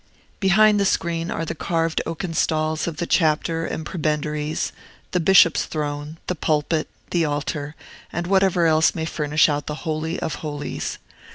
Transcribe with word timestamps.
Behind 0.39 0.79
the 0.79 0.85
screen 0.85 1.29
are 1.29 1.45
the 1.45 1.53
carved 1.53 2.01
oaken 2.07 2.33
stalls 2.33 2.87
of 2.87 2.97
the 2.97 3.05
Chapter 3.05 3.67
and 3.67 3.85
Prebendaries, 3.85 4.71
the 5.11 5.19
Bishop's 5.19 5.65
throne, 5.65 6.17
the 6.25 6.33
pulpit, 6.33 6.89
the 7.11 7.23
altar, 7.23 7.75
and 8.11 8.25
whatever 8.25 8.65
else 8.65 8.95
may 8.95 9.05
furnish 9.05 9.47
out 9.47 9.67
the 9.67 9.85
Holy 9.85 10.19
of 10.19 10.33
Holies. 10.41 10.97